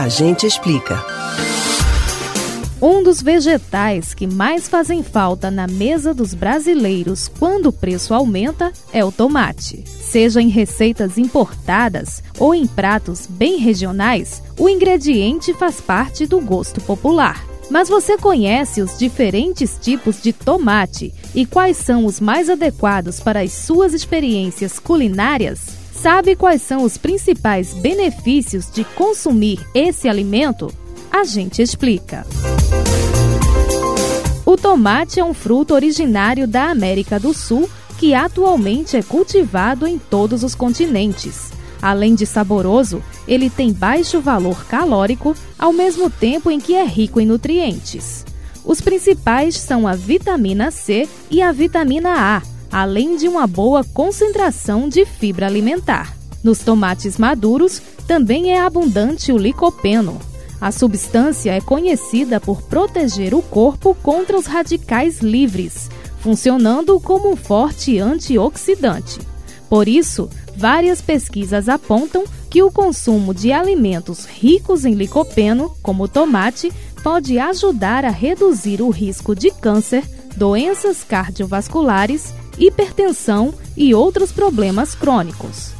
A 0.00 0.08
gente 0.08 0.46
explica. 0.46 1.04
Um 2.80 3.02
dos 3.02 3.20
vegetais 3.20 4.14
que 4.14 4.26
mais 4.26 4.66
fazem 4.66 5.02
falta 5.02 5.50
na 5.50 5.66
mesa 5.66 6.14
dos 6.14 6.32
brasileiros 6.32 7.28
quando 7.28 7.66
o 7.66 7.72
preço 7.72 8.14
aumenta 8.14 8.72
é 8.94 9.04
o 9.04 9.12
tomate. 9.12 9.84
Seja 9.86 10.40
em 10.40 10.48
receitas 10.48 11.18
importadas 11.18 12.22
ou 12.38 12.54
em 12.54 12.66
pratos 12.66 13.26
bem 13.26 13.58
regionais, 13.58 14.42
o 14.58 14.70
ingrediente 14.70 15.52
faz 15.52 15.82
parte 15.82 16.24
do 16.24 16.40
gosto 16.40 16.80
popular. 16.80 17.44
Mas 17.68 17.90
você 17.90 18.16
conhece 18.16 18.80
os 18.80 18.98
diferentes 18.98 19.76
tipos 19.78 20.22
de 20.22 20.32
tomate 20.32 21.12
e 21.34 21.44
quais 21.44 21.76
são 21.76 22.06
os 22.06 22.20
mais 22.20 22.48
adequados 22.48 23.20
para 23.20 23.42
as 23.42 23.52
suas 23.52 23.92
experiências 23.92 24.78
culinárias? 24.78 25.79
Sabe 26.00 26.34
quais 26.34 26.62
são 26.62 26.82
os 26.82 26.96
principais 26.96 27.74
benefícios 27.74 28.70
de 28.70 28.84
consumir 28.84 29.60
esse 29.74 30.08
alimento? 30.08 30.72
A 31.12 31.24
gente 31.24 31.60
explica. 31.60 32.26
O 34.46 34.56
tomate 34.56 35.20
é 35.20 35.24
um 35.24 35.34
fruto 35.34 35.74
originário 35.74 36.48
da 36.48 36.70
América 36.70 37.20
do 37.20 37.34
Sul 37.34 37.68
que 37.98 38.14
atualmente 38.14 38.96
é 38.96 39.02
cultivado 39.02 39.86
em 39.86 39.98
todos 39.98 40.42
os 40.42 40.54
continentes. 40.54 41.52
Além 41.82 42.14
de 42.14 42.24
saboroso, 42.24 43.02
ele 43.28 43.50
tem 43.50 43.70
baixo 43.70 44.22
valor 44.22 44.64
calórico, 44.64 45.36
ao 45.58 45.70
mesmo 45.70 46.08
tempo 46.08 46.50
em 46.50 46.58
que 46.58 46.74
é 46.74 46.84
rico 46.84 47.20
em 47.20 47.26
nutrientes. 47.26 48.24
Os 48.64 48.80
principais 48.80 49.54
são 49.56 49.86
a 49.86 49.94
vitamina 49.94 50.70
C 50.70 51.06
e 51.30 51.42
a 51.42 51.52
vitamina 51.52 52.14
A, 52.36 52.42
além 52.70 53.16
de 53.16 53.28
uma 53.28 53.46
boa 53.46 53.84
concentração 53.84 54.88
de 54.88 55.04
fibra 55.04 55.46
alimentar. 55.46 56.16
Nos 56.42 56.60
tomates 56.60 57.18
maduros 57.18 57.82
também 58.06 58.52
é 58.52 58.60
abundante 58.60 59.32
o 59.32 59.38
licopeno. 59.38 60.18
A 60.60 60.70
substância 60.70 61.52
é 61.52 61.60
conhecida 61.60 62.38
por 62.38 62.62
proteger 62.62 63.34
o 63.34 63.42
corpo 63.42 63.94
contra 64.02 64.38
os 64.38 64.46
radicais 64.46 65.20
livres, 65.20 65.88
funcionando 66.20 67.00
como 67.00 67.30
um 67.30 67.36
forte 67.36 67.98
antioxidante. 67.98 69.20
Por 69.68 69.88
isso, 69.88 70.28
várias 70.56 71.00
pesquisas 71.00 71.68
apontam 71.68 72.24
que 72.50 72.62
o 72.62 72.70
consumo 72.70 73.32
de 73.32 73.52
alimentos 73.52 74.24
ricos 74.26 74.84
em 74.84 74.94
licopeno, 74.94 75.72
como 75.82 76.04
o 76.04 76.08
tomate, 76.08 76.72
pode 77.02 77.38
ajudar 77.38 78.04
a 78.04 78.10
reduzir 78.10 78.82
o 78.82 78.90
risco 78.90 79.34
de 79.34 79.50
câncer, 79.50 80.04
doenças 80.36 81.04
cardiovasculares, 81.04 82.34
hipertensão 82.60 83.52
e 83.76 83.94
outros 83.94 84.30
problemas 84.30 84.94
crônicos. 84.94 85.72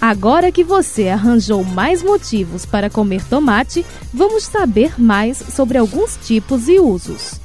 Agora 0.00 0.52
que 0.52 0.62
você 0.62 1.08
arranjou 1.08 1.64
mais 1.64 2.02
motivos 2.02 2.66
para 2.66 2.90
comer 2.90 3.24
tomate, 3.24 3.86
vamos 4.12 4.44
saber 4.44 5.00
mais 5.00 5.38
sobre 5.38 5.78
alguns 5.78 6.18
tipos 6.22 6.68
e 6.68 6.78
usos. 6.78 7.40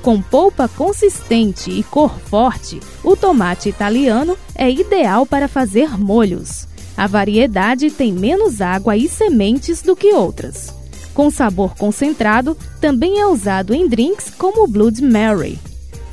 Com 0.00 0.20
polpa 0.20 0.66
consistente 0.66 1.70
e 1.70 1.82
cor 1.82 2.18
forte, 2.18 2.80
o 3.04 3.14
tomate 3.14 3.68
italiano 3.68 4.36
é 4.54 4.70
ideal 4.70 5.26
para 5.26 5.46
fazer 5.46 5.98
molhos. 5.98 6.66
A 6.96 7.06
variedade 7.06 7.90
tem 7.90 8.10
menos 8.10 8.60
água 8.60 8.96
e 8.96 9.06
sementes 9.06 9.82
do 9.82 9.94
que 9.94 10.14
outras. 10.14 10.74
Com 11.12 11.30
sabor 11.30 11.74
concentrado, 11.76 12.56
também 12.80 13.20
é 13.20 13.26
usado 13.26 13.74
em 13.74 13.86
drinks 13.86 14.32
como 14.36 14.64
o 14.64 14.66
Blood 14.66 15.02
Mary. 15.02 15.58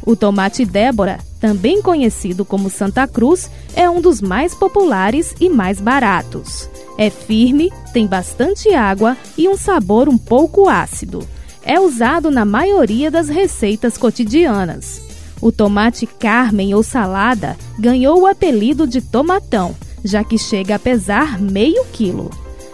O 0.05 0.15
tomate 0.15 0.65
Débora, 0.65 1.19
também 1.39 1.81
conhecido 1.81 2.43
como 2.43 2.69
Santa 2.69 3.07
Cruz, 3.07 3.49
é 3.75 3.89
um 3.89 4.01
dos 4.01 4.21
mais 4.21 4.53
populares 4.53 5.33
e 5.39 5.49
mais 5.49 5.79
baratos. 5.79 6.69
É 6.97 7.09
firme, 7.09 7.71
tem 7.93 8.05
bastante 8.05 8.73
água 8.73 9.17
e 9.37 9.47
um 9.47 9.55
sabor 9.55 10.09
um 10.09 10.17
pouco 10.17 10.67
ácido 10.67 11.25
é 11.69 11.79
usado 11.79 12.31
na 12.31 12.45
maioria 12.45 13.11
das 13.11 13.29
receitas 13.29 13.95
cotidianas. 13.95 15.01
O 15.41 15.51
tomate 15.51 16.05
Carmen 16.05 16.73
ou 16.73 16.81
salada 16.81 17.55
ganhou 17.77 18.21
o 18.21 18.25
apelido 18.27 18.87
de 18.87 19.01
tomatão, 19.01 19.75
já 20.03 20.23
que 20.23 20.37
chega 20.37 20.75
a 20.75 20.79
pesar 20.79 21.39
meio 21.39 21.85
quilo. 21.93 22.29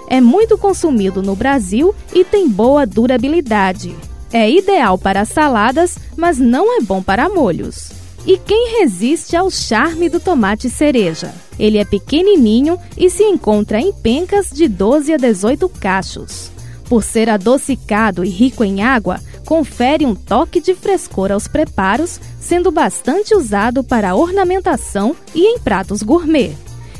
É 0.07 0.21
muito 0.21 0.57
consumido 0.57 1.21
no 1.21 1.35
Brasil 1.35 1.93
e 2.13 2.23
tem 2.23 2.47
boa 2.47 2.85
durabilidade. 2.85 3.95
É 4.31 4.49
ideal 4.49 4.97
para 4.97 5.25
saladas, 5.25 5.97
mas 6.15 6.37
não 6.37 6.77
é 6.77 6.81
bom 6.81 7.03
para 7.03 7.27
molhos. 7.27 7.89
E 8.25 8.37
quem 8.37 8.79
resiste 8.79 9.35
ao 9.35 9.51
charme 9.51 10.09
do 10.09 10.19
tomate 10.19 10.67
cereja? 10.69 11.33
Ele 11.59 11.77
é 11.77 11.85
pequenininho 11.85 12.77
e 12.97 13.09
se 13.09 13.23
encontra 13.23 13.79
em 13.79 13.93
pencas 13.93 14.49
de 14.49 14.67
12 14.67 15.13
a 15.13 15.17
18 15.17 15.69
cachos. 15.69 16.51
Por 16.89 17.03
ser 17.03 17.29
adocicado 17.29 18.25
e 18.25 18.29
rico 18.29 18.63
em 18.63 18.81
água, 18.81 19.19
confere 19.45 20.05
um 20.05 20.15
toque 20.15 20.59
de 20.59 20.73
frescor 20.73 21.31
aos 21.31 21.47
preparos, 21.47 22.19
sendo 22.39 22.71
bastante 22.71 23.35
usado 23.35 23.83
para 23.83 24.15
ornamentação 24.15 25.15
e 25.33 25.45
em 25.45 25.59
pratos 25.59 26.01
gourmet. 26.01 26.55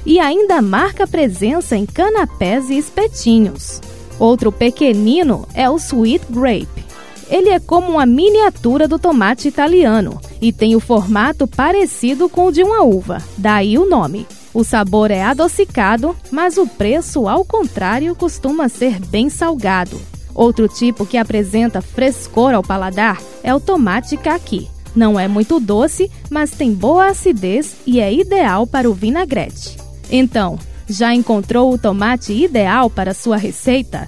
E 0.06 0.20
ainda 0.20 0.62
marca 0.62 1.08
presença 1.08 1.76
em 1.76 1.88
canapés 1.88 2.70
e 2.70 2.78
espetinhos. 2.78 3.82
Outro 4.20 4.52
pequenino 4.52 5.48
é 5.56 5.68
o 5.70 5.78
Sweet 5.78 6.26
Grape. 6.30 6.86
Ele 7.30 7.50
é 7.50 7.60
como 7.60 7.94
uma 7.94 8.06
miniatura 8.06 8.88
do 8.88 9.00
tomate 9.00 9.48
italiano 9.48 10.20
e 10.42 10.54
tem 10.54 10.76
o 10.76 10.80
formato 10.80 11.48
parecido 11.48 12.30
com 12.30 12.46
o 12.46 12.52
de 12.52 12.64
uma 12.64 12.84
uva, 12.84 13.22
daí 13.38 13.78
o 13.78 13.90
nome. 13.90 14.28
O 14.54 14.64
sabor 14.64 15.12
é 15.12 15.22
adocicado, 15.22 16.16
mas 16.32 16.58
o 16.58 16.66
preço, 16.66 17.28
ao 17.28 17.44
contrário, 17.44 18.16
costuma 18.16 18.70
ser 18.70 19.00
bem 19.00 19.30
salgado. 19.30 20.00
Outro 20.34 20.68
tipo 20.68 21.06
que 21.06 21.18
apresenta 21.18 21.82
frescor 21.82 22.54
ao 22.54 22.64
paladar 22.64 23.22
é 23.44 23.54
o 23.54 23.60
tomate 23.60 24.16
caqui. 24.18 24.70
Não 24.96 25.20
é 25.20 25.28
muito 25.28 25.60
doce, 25.60 26.10
mas 26.30 26.52
tem 26.52 26.74
boa 26.74 27.08
acidez 27.08 27.76
e 27.86 28.00
é 28.00 28.14
ideal 28.14 28.66
para 28.66 28.90
o 28.90 28.94
vinagrete. 28.94 29.78
Então, 30.10 30.58
já 30.88 31.14
encontrou 31.14 31.74
o 31.74 31.78
tomate 31.78 32.32
ideal 32.32 32.90
para 32.90 33.14
sua 33.14 33.36
receita? 33.38 34.08